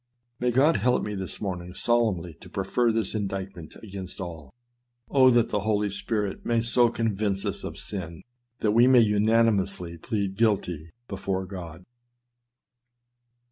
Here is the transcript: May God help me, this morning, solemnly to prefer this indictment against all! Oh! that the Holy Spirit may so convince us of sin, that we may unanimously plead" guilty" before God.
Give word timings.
May 0.39 0.49
God 0.49 0.77
help 0.77 1.03
me, 1.03 1.13
this 1.13 1.39
morning, 1.39 1.75
solemnly 1.75 2.33
to 2.41 2.49
prefer 2.49 2.91
this 2.91 3.13
indictment 3.13 3.75
against 3.83 4.19
all! 4.19 4.51
Oh! 5.11 5.29
that 5.29 5.49
the 5.49 5.59
Holy 5.59 5.91
Spirit 5.91 6.43
may 6.43 6.59
so 6.61 6.89
convince 6.89 7.45
us 7.45 7.63
of 7.63 7.77
sin, 7.77 8.23
that 8.61 8.71
we 8.71 8.87
may 8.87 9.01
unanimously 9.01 9.99
plead" 9.99 10.37
guilty" 10.39 10.89
before 11.07 11.45
God. 11.45 11.85